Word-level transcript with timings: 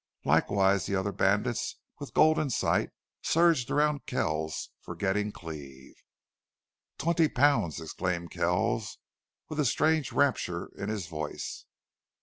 Likewise 0.25 0.87
the 0.87 0.95
other 0.95 1.11
bandits, 1.11 1.75
with 1.99 2.15
gold 2.15 2.39
in 2.39 2.49
sight, 2.49 2.89
surged 3.21 3.69
round 3.69 4.07
Kells, 4.07 4.71
forgetting 4.79 5.31
Cleve. 5.31 5.93
"Twenty 6.97 7.27
pounds!" 7.29 7.79
exclaimed 7.79 8.31
Kells, 8.31 8.97
with 9.47 9.59
a 9.59 9.63
strange 9.65 10.11
rapture 10.11 10.71
in 10.75 10.89
his 10.89 11.05
voice. 11.05 11.65